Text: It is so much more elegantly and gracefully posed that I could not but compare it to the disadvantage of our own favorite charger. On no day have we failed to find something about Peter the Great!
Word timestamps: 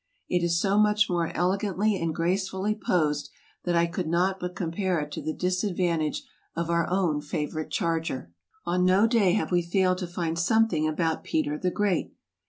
It 0.27 0.43
is 0.43 0.59
so 0.59 0.79
much 0.79 1.11
more 1.11 1.31
elegantly 1.37 1.95
and 2.01 2.11
gracefully 2.15 2.73
posed 2.73 3.29
that 3.65 3.75
I 3.75 3.85
could 3.85 4.07
not 4.07 4.39
but 4.39 4.55
compare 4.55 4.99
it 4.99 5.11
to 5.11 5.21
the 5.21 5.31
disadvantage 5.31 6.23
of 6.55 6.71
our 6.71 6.89
own 6.89 7.21
favorite 7.21 7.69
charger. 7.69 8.33
On 8.65 8.83
no 8.83 9.05
day 9.05 9.33
have 9.33 9.51
we 9.51 9.61
failed 9.61 9.99
to 9.99 10.07
find 10.07 10.39
something 10.39 10.87
about 10.87 11.23
Peter 11.23 11.55
the 11.55 11.69
Great! 11.69 12.15